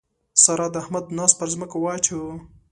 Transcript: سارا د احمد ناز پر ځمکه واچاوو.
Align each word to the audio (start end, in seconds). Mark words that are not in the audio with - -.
سارا 0.43 0.67
د 0.71 0.75
احمد 0.83 1.05
ناز 1.17 1.31
پر 1.39 1.47
ځمکه 1.53 1.77
واچاوو. 1.79 2.33